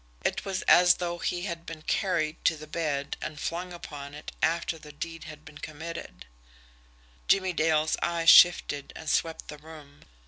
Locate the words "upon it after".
3.71-4.79